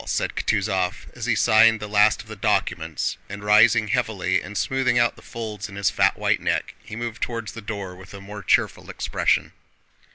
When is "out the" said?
4.97-5.21